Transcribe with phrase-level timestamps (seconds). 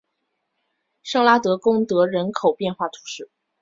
[1.03, 3.29] 圣拉德贡德人口变化图示